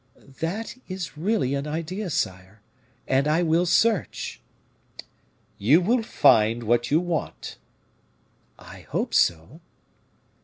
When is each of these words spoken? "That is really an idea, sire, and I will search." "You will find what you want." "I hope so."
"That 0.39 0.77
is 0.87 1.15
really 1.15 1.53
an 1.53 1.67
idea, 1.67 2.09
sire, 2.09 2.63
and 3.07 3.27
I 3.27 3.43
will 3.43 3.67
search." 3.67 4.41
"You 5.59 5.79
will 5.79 6.01
find 6.01 6.63
what 6.63 6.89
you 6.89 6.99
want." 6.99 7.59
"I 8.57 8.79
hope 8.89 9.13
so." 9.13 9.61